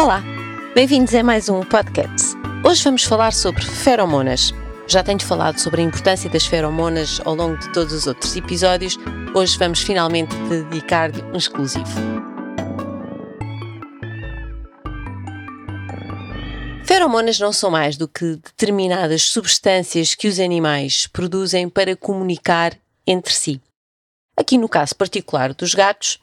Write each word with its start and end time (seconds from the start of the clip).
Olá, 0.00 0.24
bem-vindos 0.74 1.14
a 1.14 1.22
mais 1.22 1.50
um 1.50 1.60
podcast. 1.60 2.34
Hoje 2.64 2.82
vamos 2.82 3.04
falar 3.04 3.34
sobre 3.34 3.62
feromonas. 3.62 4.50
Já 4.88 5.02
tenho 5.02 5.20
falado 5.22 5.58
sobre 5.58 5.82
a 5.82 5.84
importância 5.84 6.30
das 6.30 6.46
feromonas 6.46 7.20
ao 7.22 7.34
longo 7.34 7.58
de 7.58 7.70
todos 7.70 7.92
os 7.92 8.06
outros 8.06 8.34
episódios. 8.34 8.96
Hoje 9.34 9.58
vamos 9.58 9.80
finalmente 9.80 10.34
dedicar-lhe 10.48 11.20
um 11.24 11.36
exclusivo. 11.36 11.84
Feromonas 16.86 17.38
não 17.38 17.52
são 17.52 17.70
mais 17.70 17.98
do 17.98 18.08
que 18.08 18.36
determinadas 18.36 19.24
substâncias 19.24 20.14
que 20.14 20.28
os 20.28 20.40
animais 20.40 21.06
produzem 21.08 21.68
para 21.68 21.94
comunicar 21.94 22.72
entre 23.06 23.34
si. 23.34 23.60
Aqui 24.34 24.56
no 24.56 24.66
caso 24.66 24.96
particular 24.96 25.52
dos 25.52 25.74
gatos, 25.74 26.18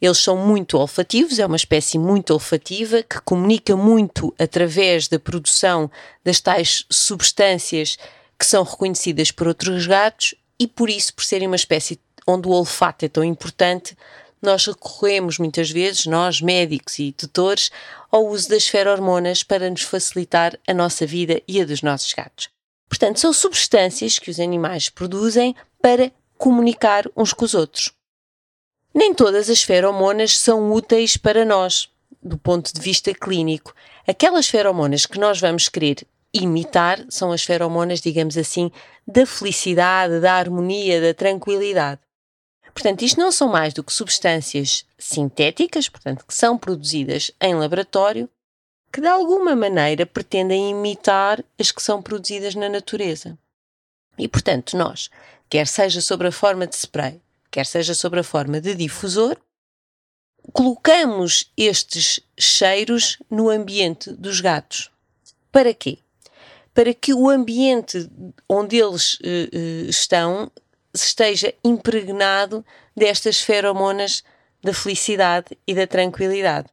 eles 0.00 0.18
são 0.18 0.36
muito 0.36 0.78
olfativos, 0.78 1.38
é 1.38 1.46
uma 1.46 1.56
espécie 1.56 1.98
muito 1.98 2.32
olfativa 2.32 3.02
que 3.02 3.20
comunica 3.20 3.76
muito 3.76 4.34
através 4.38 5.08
da 5.08 5.18
produção 5.18 5.90
das 6.24 6.40
tais 6.40 6.84
substâncias 6.90 7.98
que 8.38 8.46
são 8.46 8.62
reconhecidas 8.62 9.30
por 9.30 9.46
outros 9.46 9.86
gatos 9.86 10.34
e 10.58 10.66
por 10.66 10.88
isso, 10.88 11.14
por 11.14 11.24
serem 11.24 11.46
uma 11.46 11.56
espécie 11.56 12.00
onde 12.26 12.48
o 12.48 12.52
olfato 12.52 13.04
é 13.04 13.08
tão 13.08 13.22
importante, 13.22 13.96
nós 14.40 14.66
recorremos 14.66 15.38
muitas 15.38 15.70
vezes, 15.70 16.06
nós 16.06 16.40
médicos 16.40 16.98
e 16.98 17.12
tutores, 17.12 17.70
ao 18.10 18.26
uso 18.26 18.48
das 18.48 18.66
ferormonas 18.66 19.42
para 19.42 19.68
nos 19.68 19.82
facilitar 19.82 20.58
a 20.66 20.72
nossa 20.72 21.06
vida 21.06 21.42
e 21.46 21.60
a 21.60 21.64
dos 21.64 21.82
nossos 21.82 22.12
gatos. 22.14 22.48
Portanto, 22.88 23.20
são 23.20 23.32
substâncias 23.32 24.18
que 24.18 24.30
os 24.30 24.40
animais 24.40 24.88
produzem 24.88 25.54
para 25.80 26.10
comunicar 26.38 27.04
uns 27.14 27.32
com 27.32 27.44
os 27.44 27.54
outros. 27.54 27.92
Nem 28.92 29.14
todas 29.14 29.48
as 29.48 29.62
feromonas 29.62 30.36
são 30.36 30.72
úteis 30.72 31.16
para 31.16 31.44
nós, 31.44 31.88
do 32.22 32.36
ponto 32.36 32.72
de 32.72 32.80
vista 32.80 33.14
clínico. 33.14 33.72
Aquelas 34.06 34.48
feromonas 34.48 35.06
que 35.06 35.18
nós 35.18 35.40
vamos 35.40 35.68
querer 35.68 36.06
imitar 36.34 37.04
são 37.08 37.32
as 37.32 37.44
feromonas, 37.44 38.00
digamos 38.00 38.36
assim, 38.36 38.70
da 39.06 39.24
felicidade, 39.24 40.20
da 40.20 40.34
harmonia, 40.34 41.00
da 41.00 41.14
tranquilidade. 41.14 42.00
Portanto, 42.72 43.02
isto 43.02 43.20
não 43.20 43.32
são 43.32 43.48
mais 43.48 43.74
do 43.74 43.82
que 43.82 43.92
substâncias 43.92 44.84
sintéticas, 44.98 45.88
portanto, 45.88 46.24
que 46.26 46.34
são 46.34 46.56
produzidas 46.56 47.30
em 47.40 47.54
laboratório, 47.54 48.28
que 48.92 49.00
de 49.00 49.06
alguma 49.06 49.54
maneira 49.54 50.04
pretendem 50.04 50.70
imitar 50.70 51.44
as 51.58 51.70
que 51.70 51.82
são 51.82 52.02
produzidas 52.02 52.54
na 52.54 52.68
natureza. 52.68 53.38
E, 54.18 54.26
portanto, 54.28 54.76
nós, 54.76 55.08
quer 55.48 55.66
seja 55.66 56.00
sobre 56.00 56.28
a 56.28 56.32
forma 56.32 56.66
de 56.66 56.76
spray, 56.76 57.20
quer 57.50 57.66
seja 57.66 57.94
sob 57.94 58.18
a 58.18 58.22
forma 58.22 58.60
de 58.60 58.74
difusor, 58.74 59.36
colocamos 60.52 61.52
estes 61.56 62.20
cheiros 62.38 63.18
no 63.30 63.50
ambiente 63.50 64.12
dos 64.12 64.40
gatos. 64.40 64.90
Para 65.52 65.74
quê? 65.74 65.98
Para 66.72 66.94
que 66.94 67.12
o 67.12 67.28
ambiente 67.28 68.08
onde 68.48 68.76
eles 68.76 69.14
uh, 69.14 69.88
estão 69.88 70.50
esteja 70.92 71.54
impregnado 71.64 72.64
destas 72.96 73.40
feromonas 73.40 74.22
da 74.62 74.74
felicidade 74.74 75.56
e 75.66 75.74
da 75.74 75.86
tranquilidade. 75.86 76.68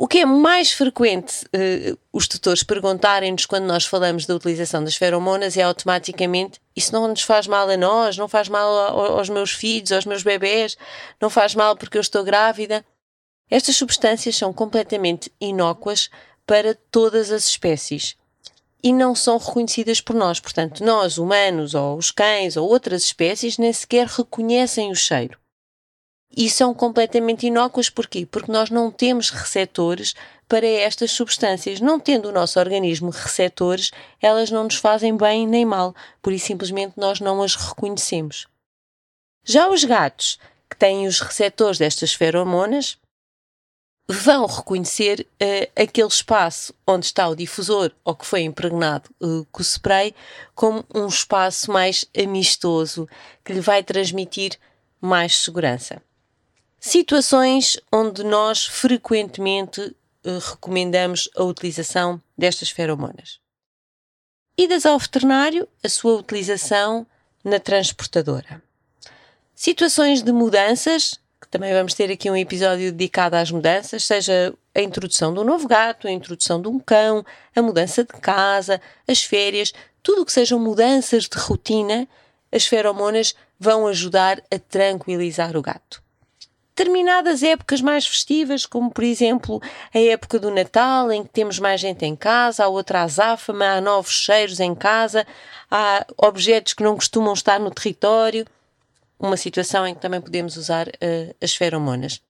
O 0.00 0.06
que 0.06 0.20
é 0.20 0.24
mais 0.24 0.70
frequente 0.70 1.44
uh, 1.46 1.98
os 2.12 2.28
tutores 2.28 2.62
perguntarem-nos 2.62 3.46
quando 3.46 3.64
nós 3.64 3.84
falamos 3.84 4.26
da 4.26 4.36
utilização 4.36 4.84
das 4.84 4.94
feromonas 4.94 5.56
é 5.56 5.62
automaticamente 5.62 6.60
isso 6.76 6.92
não 6.92 7.08
nos 7.08 7.22
faz 7.22 7.48
mal 7.48 7.68
a 7.68 7.76
nós, 7.76 8.16
não 8.16 8.28
faz 8.28 8.48
mal 8.48 8.68
aos 9.18 9.28
meus 9.28 9.50
filhos, 9.50 9.90
aos 9.90 10.04
meus 10.04 10.22
bebés, 10.22 10.76
não 11.20 11.28
faz 11.28 11.56
mal 11.56 11.76
porque 11.76 11.98
eu 11.98 12.00
estou 12.00 12.22
grávida. 12.22 12.86
Estas 13.50 13.74
substâncias 13.74 14.36
são 14.36 14.52
completamente 14.52 15.32
inócuas 15.40 16.08
para 16.46 16.76
todas 16.92 17.32
as 17.32 17.48
espécies 17.48 18.14
e 18.80 18.92
não 18.92 19.16
são 19.16 19.36
reconhecidas 19.36 20.00
por 20.00 20.14
nós. 20.14 20.38
Portanto, 20.38 20.84
nós, 20.84 21.18
humanos, 21.18 21.74
ou 21.74 21.96
os 21.96 22.12
cães, 22.12 22.56
ou 22.56 22.68
outras 22.68 23.02
espécies, 23.02 23.58
nem 23.58 23.72
sequer 23.72 24.06
reconhecem 24.06 24.92
o 24.92 24.94
cheiro 24.94 25.36
e 26.36 26.48
são 26.48 26.74
completamente 26.74 27.46
inócuas. 27.46 27.90
Porquê? 27.90 28.26
Porque 28.26 28.52
nós 28.52 28.70
não 28.70 28.90
temos 28.90 29.30
receptores 29.30 30.14
para 30.48 30.66
estas 30.66 31.10
substâncias. 31.10 31.80
Não 31.80 32.00
tendo 32.00 32.28
o 32.28 32.32
nosso 32.32 32.58
organismo 32.58 33.10
receptores, 33.10 33.90
elas 34.20 34.50
não 34.50 34.64
nos 34.64 34.76
fazem 34.76 35.16
bem 35.16 35.46
nem 35.46 35.64
mal, 35.64 35.94
por 36.22 36.32
isso 36.32 36.46
simplesmente 36.46 36.94
nós 36.96 37.20
não 37.20 37.42
as 37.42 37.54
reconhecemos. 37.54 38.46
Já 39.44 39.68
os 39.68 39.84
gatos, 39.84 40.38
que 40.68 40.76
têm 40.76 41.06
os 41.06 41.20
receptores 41.20 41.78
destas 41.78 42.12
feromonas, 42.12 42.98
vão 44.10 44.46
reconhecer 44.46 45.26
uh, 45.42 45.82
aquele 45.82 46.08
espaço 46.08 46.74
onde 46.86 47.04
está 47.04 47.28
o 47.28 47.36
difusor 47.36 47.92
ou 48.02 48.14
que 48.14 48.26
foi 48.26 48.40
impregnado 48.40 49.10
uh, 49.20 49.46
com 49.52 49.60
o 49.60 49.64
spray 49.64 50.14
como 50.54 50.82
um 50.94 51.06
espaço 51.06 51.70
mais 51.70 52.06
amistoso, 52.16 53.06
que 53.44 53.52
lhe 53.52 53.60
vai 53.60 53.82
transmitir 53.82 54.58
mais 54.98 55.36
segurança. 55.36 56.02
Situações 56.80 57.76
onde 57.92 58.22
nós 58.22 58.64
frequentemente 58.64 59.80
uh, 59.80 60.38
recomendamos 60.38 61.28
a 61.36 61.42
utilização 61.42 62.22
destas 62.36 62.70
feromonas. 62.70 63.40
Idas 64.56 64.86
ao 64.86 64.96
veterinário, 64.96 65.68
a 65.82 65.88
sua 65.88 66.14
utilização 66.14 67.04
na 67.42 67.58
transportadora. 67.58 68.62
Situações 69.56 70.22
de 70.22 70.30
mudanças, 70.30 71.18
que 71.40 71.48
também 71.48 71.72
vamos 71.74 71.94
ter 71.94 72.12
aqui 72.12 72.30
um 72.30 72.36
episódio 72.36 72.92
dedicado 72.92 73.34
às 73.34 73.50
mudanças, 73.50 74.04
seja 74.04 74.54
a 74.72 74.80
introdução 74.80 75.34
de 75.34 75.40
um 75.40 75.44
novo 75.44 75.66
gato, 75.66 76.06
a 76.06 76.12
introdução 76.12 76.62
de 76.62 76.68
um 76.68 76.78
cão, 76.78 77.26
a 77.56 77.60
mudança 77.60 78.04
de 78.04 78.20
casa, 78.20 78.80
as 79.06 79.24
férias, 79.24 79.72
tudo 80.00 80.22
o 80.22 80.24
que 80.24 80.32
sejam 80.32 80.60
mudanças 80.60 81.24
de 81.24 81.38
rotina, 81.38 82.06
as 82.52 82.66
feromonas 82.66 83.34
vão 83.58 83.88
ajudar 83.88 84.40
a 84.48 84.60
tranquilizar 84.60 85.56
o 85.56 85.62
gato 85.62 86.06
determinadas 86.78 87.42
épocas 87.42 87.80
mais 87.80 88.06
festivas, 88.06 88.64
como 88.64 88.88
por 88.88 89.02
exemplo 89.02 89.60
a 89.92 89.98
época 89.98 90.38
do 90.38 90.48
Natal, 90.48 91.10
em 91.10 91.24
que 91.24 91.30
temos 91.30 91.58
mais 91.58 91.80
gente 91.80 92.04
em 92.04 92.14
casa, 92.14 92.64
há 92.64 92.68
outra 92.68 93.02
azáfama, 93.02 93.64
há 93.64 93.80
novos 93.80 94.12
cheiros 94.12 94.60
em 94.60 94.74
casa, 94.76 95.26
há 95.68 96.06
objetos 96.16 96.74
que 96.74 96.84
não 96.84 96.94
costumam 96.94 97.32
estar 97.32 97.58
no 97.58 97.72
território, 97.72 98.46
uma 99.18 99.36
situação 99.36 99.84
em 99.84 99.94
que 99.94 100.00
também 100.00 100.20
podemos 100.20 100.56
usar 100.56 100.86
uh, 100.86 101.34
as 101.42 101.52
feromonas. 101.56 102.22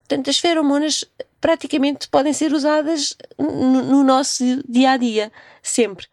Portanto, 0.00 0.28
as 0.28 0.38
feromonas 0.38 1.02
praticamente 1.40 2.06
podem 2.08 2.34
ser 2.34 2.52
usadas 2.52 3.16
no, 3.38 3.82
no 3.82 4.04
nosso 4.04 4.44
dia 4.68 4.90
a 4.90 4.96
dia, 4.98 5.32
sempre, 5.62 6.06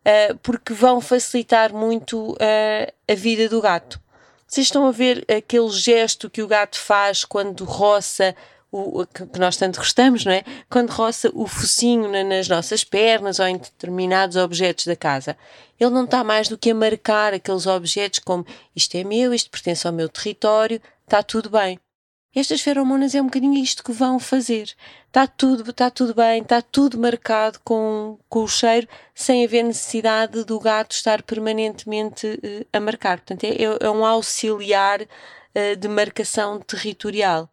uh, 0.00 0.36
porque 0.42 0.72
vão 0.72 1.00
facilitar 1.00 1.72
muito 1.72 2.32
uh, 2.32 2.92
a 3.06 3.14
vida 3.14 3.48
do 3.48 3.60
gato. 3.60 4.00
Vocês 4.48 4.66
estão 4.66 4.86
a 4.86 4.90
ver 4.90 5.26
aquele 5.30 5.68
gesto 5.68 6.30
que 6.30 6.40
o 6.40 6.46
gato 6.48 6.78
faz 6.78 7.22
quando 7.22 7.64
roça 7.64 8.34
o, 8.72 9.06
que 9.06 9.38
nós 9.38 9.56
tanto 9.58 9.78
gostamos, 9.78 10.24
não 10.24 10.32
é? 10.32 10.42
Quando 10.70 10.90
roça 10.90 11.30
o 11.34 11.46
focinho 11.46 12.10
na, 12.10 12.24
nas 12.24 12.48
nossas 12.48 12.82
pernas 12.82 13.38
ou 13.38 13.46
em 13.46 13.58
determinados 13.58 14.36
objetos 14.36 14.86
da 14.86 14.96
casa. 14.96 15.36
Ele 15.78 15.90
não 15.90 16.04
está 16.04 16.24
mais 16.24 16.48
do 16.48 16.56
que 16.56 16.70
a 16.70 16.74
marcar 16.74 17.34
aqueles 17.34 17.66
objetos 17.66 18.20
como 18.20 18.46
isto 18.74 18.94
é 18.96 19.04
meu, 19.04 19.34
isto 19.34 19.50
pertence 19.50 19.86
ao 19.86 19.92
meu 19.92 20.08
território, 20.08 20.80
está 21.04 21.22
tudo 21.22 21.50
bem. 21.50 21.78
Estas 22.34 22.60
feromonas 22.60 23.14
é 23.14 23.22
um 23.22 23.26
bocadinho 23.26 23.54
isto 23.62 23.82
que 23.82 23.92
vão 23.92 24.18
fazer. 24.18 24.74
Está 25.06 25.26
tudo, 25.26 25.70
está 25.70 25.90
tudo 25.90 26.14
bem, 26.14 26.42
está 26.42 26.60
tudo 26.60 26.98
marcado 26.98 27.58
com, 27.64 28.18
com 28.28 28.44
o 28.44 28.48
cheiro, 28.48 28.86
sem 29.14 29.44
haver 29.44 29.64
necessidade 29.64 30.44
do 30.44 30.60
gato 30.60 30.92
estar 30.92 31.22
permanentemente 31.22 32.26
uh, 32.26 32.66
a 32.72 32.78
marcar. 32.80 33.18
Portanto, 33.18 33.44
é, 33.44 33.62
é 33.62 33.90
um 33.90 34.04
auxiliar 34.04 35.00
uh, 35.02 35.76
de 35.78 35.88
marcação 35.88 36.60
territorial. 36.60 37.50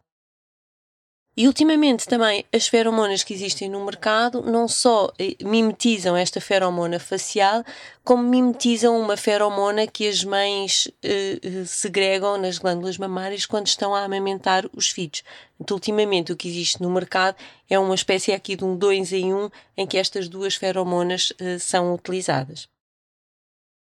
E 1.38 1.46
ultimamente 1.46 2.08
também 2.08 2.46
as 2.50 2.66
feromonas 2.66 3.22
que 3.22 3.34
existem 3.34 3.68
no 3.68 3.84
mercado 3.84 4.40
não 4.40 4.66
só 4.66 5.12
eh, 5.18 5.36
mimetizam 5.42 6.16
esta 6.16 6.40
feromona 6.40 6.98
facial, 6.98 7.62
como 8.02 8.22
mimetizam 8.22 8.98
uma 8.98 9.18
feromona 9.18 9.86
que 9.86 10.08
as 10.08 10.24
mães 10.24 10.88
eh, 11.02 11.38
eh, 11.42 11.64
segregam 11.66 12.38
nas 12.38 12.56
glândulas 12.56 12.96
mamárias 12.96 13.44
quando 13.44 13.66
estão 13.66 13.94
a 13.94 14.02
amamentar 14.02 14.64
os 14.72 14.88
filhos. 14.88 15.22
Então, 15.60 15.74
ultimamente 15.74 16.32
o 16.32 16.36
que 16.36 16.48
existe 16.48 16.80
no 16.80 16.88
mercado 16.88 17.36
é 17.68 17.78
uma 17.78 17.94
espécie 17.94 18.32
aqui 18.32 18.56
de 18.56 18.64
um 18.64 18.74
2 18.74 19.12
em 19.12 19.34
1 19.34 19.44
um, 19.44 19.50
em 19.76 19.86
que 19.86 19.98
estas 19.98 20.30
duas 20.30 20.54
feromonas 20.54 21.34
eh, 21.38 21.58
são 21.58 21.92
utilizadas. 21.92 22.66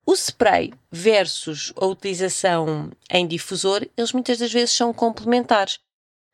O 0.05 0.13
spray 0.13 0.71
versus 0.91 1.73
a 1.75 1.85
utilização 1.87 2.91
em 3.09 3.25
difusor, 3.27 3.87
eles 3.97 4.13
muitas 4.13 4.37
das 4.37 4.53
vezes 4.53 4.75
são 4.75 4.93
complementares. 4.93 5.79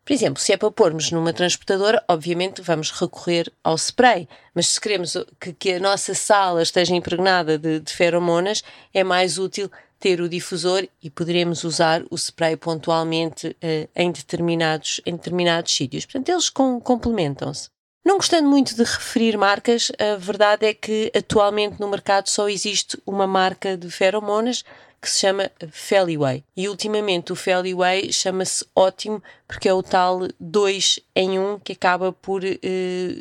Por 0.06 0.14
exemplo, 0.14 0.40
se 0.40 0.54
é 0.54 0.58
para 0.58 0.70
pormos 0.70 1.12
numa 1.12 1.34
transportadora, 1.34 2.04
obviamente 2.08 2.62
vamos 2.62 2.92
recorrer 2.92 3.52
ao 3.64 3.76
spray, 3.76 4.30
mas 4.54 4.68
se 4.70 4.80
queremos 4.80 5.18
que, 5.42 5.52
que 5.52 5.74
a 5.74 5.80
nossa 5.80 6.14
sala 6.14 6.62
esteja 6.62 6.96
impregnada 6.96 7.58
de, 7.58 7.80
de 7.80 7.92
feromonas, 7.92 8.64
é 8.94 9.04
mais 9.04 9.40
útil 9.40 9.70
ter 10.00 10.22
o 10.22 10.30
difusor 10.30 10.88
e 11.02 11.10
poderemos 11.10 11.64
usar 11.64 12.04
o 12.12 12.16
spray 12.16 12.56
pontualmente 12.56 13.48
uh, 13.48 13.90
em, 13.96 14.12
determinados, 14.12 15.02
em 15.08 15.16
determinados 15.16 15.76
sítios. 15.76 16.06
Portanto, 16.06 16.30
eles 16.30 16.50
com, 16.52 16.80
complementam-se. 16.80 17.70
Não 18.06 18.18
gostando 18.18 18.48
muito 18.48 18.76
de 18.76 18.84
referir 18.84 19.36
marcas, 19.36 19.92
a 19.98 20.16
verdade 20.16 20.68
é 20.68 20.76
que 20.76 21.12
atualmente 21.18 21.80
no 21.80 21.88
mercado 21.88 22.30
só 22.30 22.48
existe 22.48 23.02
uma 23.04 23.26
marca 23.26 23.76
de 23.76 23.90
feromonas 23.90 24.64
que 25.02 25.10
se 25.10 25.20
chama 25.20 25.52
Feliway. 25.72 26.44
E 26.56 26.68
ultimamente 26.68 27.32
o 27.32 27.36
Feliway 27.36 28.12
chama-se 28.12 28.66
ótimo 28.76 29.22
porque 29.48 29.70
é 29.70 29.74
o 29.74 29.84
tal 29.84 30.28
2 30.40 31.00
em 31.16 31.40
1 31.40 31.54
um, 31.54 31.60
que 31.60 31.74
acaba 31.74 32.12
por, 32.12 32.44
eh, 32.44 32.58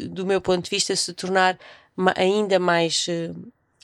do 0.09 0.25
meu 0.25 0.41
ponto 0.41 0.65
de 0.65 0.71
vista, 0.71 0.95
se 0.97 1.13
tornar 1.13 1.59
ainda 2.17 2.59
mais, 2.59 3.07
eh, 3.09 3.31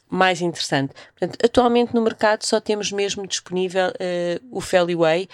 mais 0.09 0.41
interessante. 0.41 0.95
Portanto, 1.19 1.45
atualmente 1.45 1.95
no 1.95 2.03
mercado 2.03 2.45
só 2.45 2.61
temos 2.61 2.91
mesmo 2.91 3.27
disponível 3.27 3.93
eh, 3.99 4.41
o 4.51 4.61
Feliway, 4.61 5.29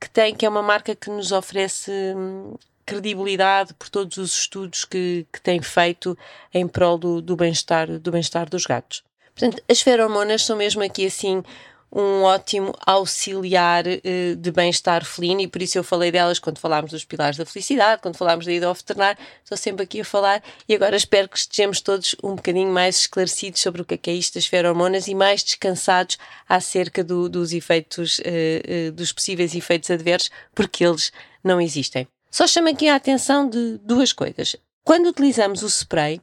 que 0.00 0.10
tem 0.10 0.34
que 0.34 0.46
é 0.46 0.48
uma 0.48 0.62
marca 0.62 0.94
que 0.94 1.10
nos 1.10 1.32
oferece 1.32 1.90
hum, 2.16 2.54
credibilidade 2.86 3.72
por 3.74 3.88
todos 3.88 4.16
os 4.16 4.32
estudos 4.32 4.84
que, 4.84 5.26
que 5.32 5.40
tem 5.40 5.62
feito 5.62 6.16
em 6.52 6.66
prol 6.66 6.98
do, 6.98 7.22
do 7.22 7.36
bem-estar 7.36 7.98
do 7.98 8.10
bem-estar 8.10 8.48
dos 8.48 8.66
gatos. 8.66 9.04
Portanto, 9.40 9.62
as 9.70 9.80
feromonas 9.80 10.44
são 10.44 10.54
mesmo 10.54 10.82
aqui 10.82 11.06
assim 11.06 11.42
um 11.90 12.22
ótimo 12.22 12.72
auxiliar 12.86 13.84
uh, 13.86 14.36
de 14.36 14.52
bem-estar 14.52 15.02
felino 15.02 15.40
e 15.40 15.48
por 15.48 15.62
isso 15.62 15.78
eu 15.78 15.82
falei 15.82 16.12
delas 16.12 16.38
quando 16.38 16.58
falámos 16.58 16.90
dos 16.90 17.04
pilares 17.06 17.38
da 17.38 17.46
felicidade, 17.46 18.02
quando 18.02 18.16
falámos 18.16 18.44
da 18.44 18.52
ida 18.52 18.66
ao 18.66 18.74
veterinário, 18.74 19.18
estou 19.42 19.56
sempre 19.56 19.82
aqui 19.82 20.02
a 20.02 20.04
falar 20.04 20.42
e 20.68 20.74
agora 20.74 20.94
espero 20.94 21.26
que 21.26 21.38
estejamos 21.38 21.80
todos 21.80 22.14
um 22.22 22.36
bocadinho 22.36 22.70
mais 22.70 22.98
esclarecidos 22.98 23.62
sobre 23.62 23.80
o 23.80 23.84
que 23.84 23.94
é, 23.94 23.96
que 23.96 24.10
é 24.10 24.12
isto 24.12 24.34
das 24.34 24.46
feromonas 24.46 25.08
e 25.08 25.14
mais 25.14 25.42
descansados 25.42 26.18
acerca 26.46 27.02
do, 27.02 27.26
dos 27.26 27.54
efeitos, 27.54 28.18
uh, 28.18 28.88
uh, 28.88 28.92
dos 28.92 29.10
possíveis 29.10 29.54
efeitos 29.54 29.90
adversos, 29.90 30.30
porque 30.54 30.84
eles 30.84 31.10
não 31.42 31.58
existem. 31.60 32.06
Só 32.30 32.46
chamo 32.46 32.68
aqui 32.68 32.88
a 32.88 32.94
atenção 32.94 33.48
de 33.48 33.78
duas 33.78 34.12
coisas. 34.12 34.54
Quando 34.84 35.08
utilizamos 35.08 35.62
o 35.62 35.66
spray, 35.66 36.20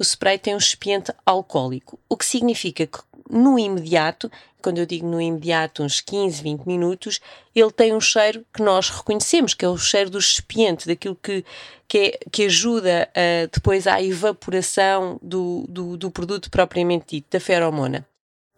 o 0.00 0.02
spray 0.02 0.38
tem 0.38 0.54
um 0.54 0.58
expiente 0.58 1.12
alcoólico, 1.26 2.00
o 2.08 2.16
que 2.16 2.24
significa 2.24 2.86
que 2.86 2.98
no 3.28 3.58
imediato, 3.58 4.32
quando 4.62 4.78
eu 4.78 4.86
digo 4.86 5.06
no 5.06 5.20
imediato, 5.20 5.82
uns 5.82 6.00
15, 6.00 6.42
20 6.42 6.64
minutos, 6.64 7.20
ele 7.54 7.70
tem 7.70 7.94
um 7.94 8.00
cheiro 8.00 8.44
que 8.52 8.62
nós 8.62 8.88
reconhecemos, 8.88 9.52
que 9.52 9.62
é 9.62 9.68
o 9.68 9.76
cheiro 9.76 10.08
do 10.08 10.18
expiente, 10.18 10.86
daquilo 10.86 11.14
que, 11.14 11.44
que, 11.86 11.98
é, 11.98 12.18
que 12.32 12.46
ajuda 12.46 13.10
a, 13.14 13.46
depois 13.52 13.86
à 13.86 14.02
evaporação 14.02 15.18
do, 15.22 15.66
do, 15.68 15.96
do 15.98 16.10
produto 16.10 16.50
propriamente 16.50 17.16
dito, 17.16 17.26
da 17.30 17.38
feromona. 17.38 18.06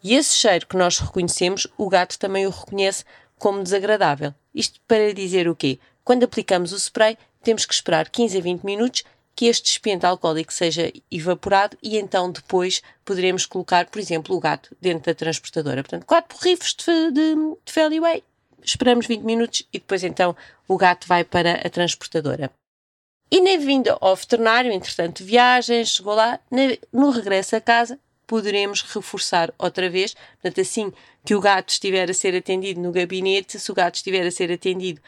E 0.02 0.14
esse 0.14 0.36
cheiro 0.36 0.66
que 0.66 0.76
nós 0.76 1.00
reconhecemos, 1.00 1.66
o 1.76 1.88
gato 1.88 2.20
também 2.20 2.46
o 2.46 2.50
reconhece 2.50 3.04
como 3.36 3.64
desagradável. 3.64 4.32
Isto 4.54 4.80
para 4.86 5.12
dizer 5.12 5.48
o 5.48 5.56
quê? 5.56 5.80
Quando 6.04 6.22
aplicamos 6.22 6.72
o 6.72 6.76
spray, 6.76 7.18
temos 7.42 7.66
que 7.66 7.74
esperar 7.74 8.08
15 8.08 8.38
a 8.38 8.40
20 8.40 8.62
minutos 8.62 9.02
que 9.34 9.46
este 9.46 9.70
expiente 9.70 10.04
alcoólico 10.06 10.52
seja 10.52 10.92
evaporado 11.10 11.76
e 11.82 11.96
então 11.96 12.30
depois 12.30 12.82
poderemos 13.04 13.46
colocar, 13.46 13.86
por 13.86 13.98
exemplo, 13.98 14.36
o 14.36 14.40
gato 14.40 14.76
dentro 14.80 15.06
da 15.06 15.14
transportadora. 15.14 15.82
Portanto, 15.82 16.06
quatro 16.06 16.36
borrifos 16.36 16.74
de, 16.74 17.10
de, 17.10 17.34
de 17.34 17.72
Feliway, 17.72 18.22
esperamos 18.62 19.06
20 19.06 19.22
minutos 19.22 19.62
e 19.72 19.78
depois 19.78 20.04
então 20.04 20.36
o 20.68 20.76
gato 20.76 21.06
vai 21.08 21.24
para 21.24 21.54
a 21.54 21.70
transportadora. 21.70 22.50
E 23.30 23.40
na 23.40 23.64
vinda 23.64 23.96
ao 23.98 24.14
veterinário, 24.14 24.70
entretanto, 24.70 25.24
viagem, 25.24 25.84
chegou 25.86 26.14
lá, 26.14 26.38
no 26.92 27.08
regresso 27.08 27.56
a 27.56 27.60
casa, 27.62 27.98
poderemos 28.26 28.82
reforçar 28.82 29.52
outra 29.58 29.88
vez. 29.88 30.14
Portanto, 30.14 30.60
assim 30.60 30.92
que 31.24 31.34
o 31.34 31.40
gato 31.40 31.70
estiver 31.70 32.10
a 32.10 32.14
ser 32.14 32.36
atendido 32.36 32.80
no 32.80 32.92
gabinete, 32.92 33.58
se 33.58 33.70
o 33.70 33.74
gato 33.74 33.94
estiver 33.94 34.26
a 34.26 34.30
ser 34.30 34.52
atendido 34.52 35.00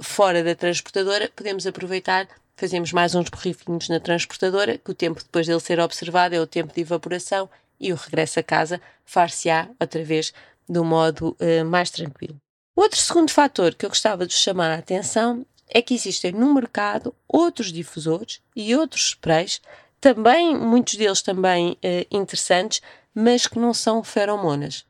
fora 0.00 0.42
da 0.42 0.54
transportadora, 0.54 1.30
podemos 1.34 1.66
aproveitar, 1.66 2.28
fazemos 2.56 2.92
mais 2.92 3.14
uns 3.14 3.28
borrifinhos 3.28 3.88
na 3.88 4.00
transportadora, 4.00 4.78
que 4.78 4.90
o 4.90 4.94
tempo 4.94 5.22
depois 5.22 5.46
dele 5.46 5.60
ser 5.60 5.80
observado 5.80 6.34
é 6.34 6.40
o 6.40 6.46
tempo 6.46 6.72
de 6.72 6.80
evaporação 6.80 7.48
e 7.78 7.92
o 7.92 7.96
regresso 7.96 8.40
a 8.40 8.42
casa 8.42 8.80
far-se-á 9.04 9.68
outra 9.80 10.04
vez 10.04 10.32
do 10.68 10.84
modo 10.84 11.36
uh, 11.40 11.64
mais 11.64 11.90
tranquilo. 11.90 12.36
Outro 12.76 12.98
segundo 12.98 13.30
fator 13.30 13.74
que 13.74 13.84
eu 13.84 13.90
gostava 13.90 14.26
de 14.26 14.34
chamar 14.34 14.70
a 14.70 14.78
atenção 14.78 15.44
é 15.68 15.80
que 15.82 15.94
existem 15.94 16.32
no 16.32 16.52
mercado 16.54 17.14
outros 17.28 17.72
difusores 17.72 18.40
e 18.54 18.74
outros 18.74 19.08
sprays, 19.08 19.60
também, 20.00 20.56
muitos 20.56 20.96
deles 20.96 21.22
também 21.22 21.72
uh, 21.72 22.06
interessantes, 22.10 22.80
mas 23.14 23.46
que 23.46 23.58
não 23.58 23.72
são 23.72 24.02
feromonas 24.02 24.84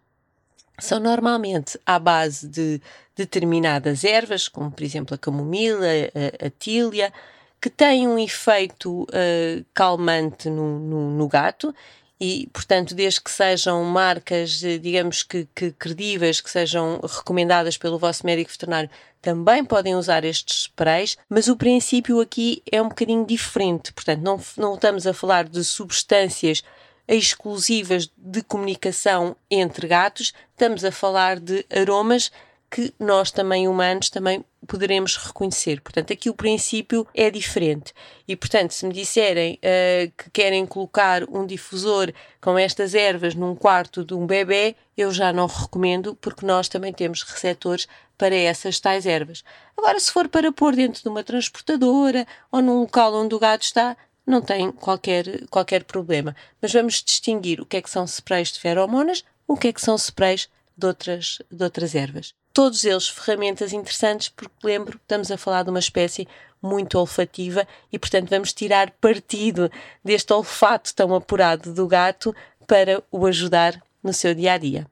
são 0.78 0.98
normalmente 0.98 1.78
à 1.86 1.98
base 1.98 2.48
de 2.48 2.80
determinadas 3.14 4.04
ervas, 4.04 4.48
como 4.48 4.70
por 4.70 4.82
exemplo 4.82 5.14
a 5.14 5.18
camomila, 5.18 5.86
a, 5.86 6.46
a 6.46 6.50
tília, 6.50 7.12
que 7.64 7.70
têm 7.70 8.06
um 8.06 8.18
efeito 8.18 9.04
uh, 9.04 9.64
calmante 9.72 10.50
no, 10.50 10.78
no, 10.78 11.10
no, 11.12 11.26
gato 11.26 11.74
e, 12.20 12.46
portanto, 12.52 12.94
desde 12.94 13.22
que 13.22 13.30
sejam 13.30 13.82
marcas, 13.84 14.62
eh, 14.62 14.76
digamos 14.76 15.22
que, 15.22 15.48
que, 15.54 15.72
credíveis, 15.72 16.42
que 16.42 16.50
sejam 16.50 17.00
recomendadas 17.02 17.78
pelo 17.78 17.98
vosso 17.98 18.26
médico 18.26 18.50
veterinário, 18.50 18.90
também 19.22 19.64
podem 19.64 19.96
usar 19.96 20.26
estes 20.26 20.64
sprays, 20.64 21.16
mas 21.26 21.48
o 21.48 21.56
princípio 21.56 22.20
aqui 22.20 22.62
é 22.70 22.82
um 22.82 22.88
bocadinho 22.90 23.24
diferente. 23.24 23.94
Portanto, 23.94 24.20
não, 24.20 24.38
não 24.58 24.74
estamos 24.74 25.06
a 25.06 25.14
falar 25.14 25.48
de 25.48 25.64
substâncias 25.64 26.62
exclusivas 27.08 28.12
de 28.14 28.42
comunicação 28.42 29.34
entre 29.50 29.88
gatos, 29.88 30.34
estamos 30.52 30.84
a 30.84 30.92
falar 30.92 31.40
de 31.40 31.64
aromas 31.74 32.30
que 32.74 32.92
nós 32.98 33.30
também 33.30 33.68
humanos 33.68 34.10
também 34.10 34.44
poderemos 34.66 35.16
reconhecer. 35.16 35.80
Portanto, 35.80 36.12
aqui 36.12 36.30
o 36.30 36.34
princípio 36.34 37.06
é 37.14 37.30
diferente. 37.30 37.92
E, 38.26 38.34
portanto, 38.34 38.72
se 38.72 38.86
me 38.86 38.92
disserem 38.92 39.58
uh, 39.58 40.12
que 40.16 40.30
querem 40.30 40.66
colocar 40.66 41.24
um 41.28 41.46
difusor 41.46 42.12
com 42.40 42.58
estas 42.58 42.94
ervas 42.94 43.34
num 43.34 43.54
quarto 43.54 44.04
de 44.04 44.14
um 44.14 44.26
bebê, 44.26 44.76
eu 44.96 45.12
já 45.12 45.32
não 45.32 45.46
recomendo, 45.46 46.14
porque 46.20 46.46
nós 46.46 46.68
também 46.68 46.92
temos 46.92 47.22
receptores 47.22 47.86
para 48.16 48.34
essas 48.34 48.78
tais 48.80 49.06
ervas. 49.06 49.42
Agora, 49.76 49.98
se 49.98 50.10
for 50.10 50.28
para 50.28 50.52
pôr 50.52 50.74
dentro 50.76 51.02
de 51.02 51.08
uma 51.08 51.24
transportadora 51.24 52.26
ou 52.50 52.62
num 52.62 52.80
local 52.80 53.14
onde 53.14 53.34
o 53.34 53.38
gato 53.38 53.62
está, 53.62 53.96
não 54.26 54.40
tem 54.40 54.70
qualquer, 54.72 55.46
qualquer 55.48 55.84
problema. 55.84 56.34
Mas 56.60 56.72
vamos 56.72 57.02
distinguir 57.02 57.60
o 57.60 57.66
que 57.66 57.76
é 57.76 57.82
que 57.82 57.90
são 57.90 58.04
sprays 58.04 58.52
de 58.52 58.60
feromonas, 58.60 59.24
o 59.46 59.56
que 59.56 59.68
é 59.68 59.72
que 59.72 59.80
são 59.80 59.96
sprays 59.96 60.48
de 60.76 60.86
outras, 60.86 61.38
de 61.50 61.62
outras 61.62 61.94
ervas. 61.94 62.34
Todos 62.54 62.84
eles 62.84 63.08
ferramentas 63.08 63.72
interessantes, 63.72 64.28
porque 64.28 64.54
lembro, 64.62 64.96
estamos 65.02 65.28
a 65.32 65.36
falar 65.36 65.64
de 65.64 65.70
uma 65.70 65.80
espécie 65.80 66.28
muito 66.62 66.96
olfativa 66.96 67.66
e, 67.92 67.98
portanto, 67.98 68.30
vamos 68.30 68.52
tirar 68.52 68.92
partido 68.92 69.68
deste 70.04 70.32
olfato 70.32 70.94
tão 70.94 71.12
apurado 71.12 71.74
do 71.74 71.88
gato 71.88 72.32
para 72.64 73.02
o 73.10 73.26
ajudar 73.26 73.82
no 74.00 74.12
seu 74.12 74.32
dia 74.36 74.52
a 74.52 74.58
dia. 74.58 74.86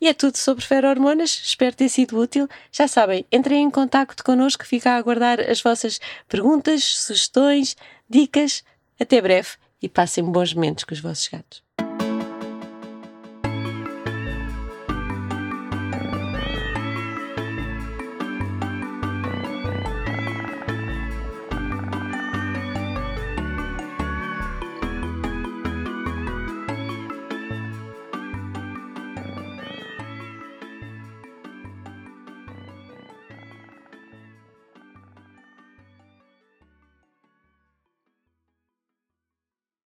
E 0.00 0.06
é 0.06 0.14
tudo 0.14 0.36
sobre 0.36 0.64
ferormonas, 0.64 1.42
espero 1.44 1.74
ter 1.74 1.88
sido 1.88 2.18
útil. 2.18 2.48
Já 2.70 2.86
sabem, 2.86 3.26
entrem 3.32 3.64
em 3.64 3.70
contato 3.70 4.22
connosco, 4.22 4.64
fica 4.64 4.92
a 4.92 4.96
aguardar 4.96 5.40
as 5.40 5.60
vossas 5.60 6.00
perguntas, 6.28 6.84
sugestões, 6.84 7.76
dicas. 8.08 8.62
Até 8.98 9.20
breve 9.20 9.50
e 9.82 9.88
passem 9.88 10.22
bons 10.22 10.54
momentos 10.54 10.84
com 10.84 10.94
os 10.94 11.00
vossos 11.00 11.26
gatos. 11.26 11.62